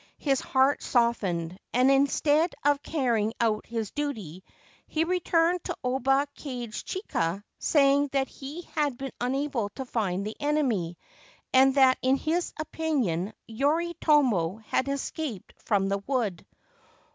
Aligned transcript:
His 0.17 0.39
heart 0.41 0.81
softened, 0.81 1.59
and, 1.73 1.91
instead 1.91 2.55
of 2.65 2.81
carrying 2.81 3.35
out 3.39 3.67
his 3.67 3.91
duty, 3.91 4.43
he 4.87 5.03
returned 5.03 5.63
to 5.65 5.77
Oba 5.83 6.25
Kage 6.33 6.83
chika, 6.83 7.43
saying 7.59 8.07
that 8.11 8.27
he 8.27 8.63
had 8.73 8.97
been 8.97 9.11
unable 9.21 9.69
to 9.75 9.85
find 9.85 10.25
the 10.25 10.35
enemy, 10.39 10.97
and 11.53 11.75
that 11.75 11.99
in 12.01 12.15
his 12.15 12.51
opinion 12.59 13.31
Yoritomo 13.47 14.57
had 14.65 14.87
escaped 14.87 15.53
from 15.63 15.87
the 15.87 15.99
wood. 15.99 16.47